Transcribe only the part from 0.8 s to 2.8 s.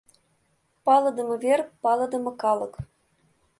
Палыдыме вер, палыдыме калык!